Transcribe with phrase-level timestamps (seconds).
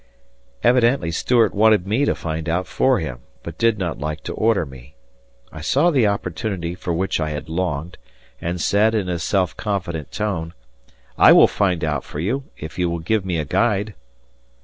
[0.63, 4.65] Evidently Stuart wanted me to find out for him, but did not like to order
[4.65, 4.95] me.
[5.51, 7.99] I saw the opportunity for which I had longed
[8.41, 10.55] and said in a self confident tone,
[11.19, 13.93] "I will find out for you, if you will give me a guide."